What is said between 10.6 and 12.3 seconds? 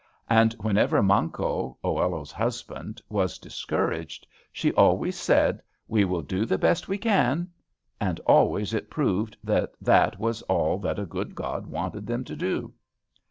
that a good God wanted them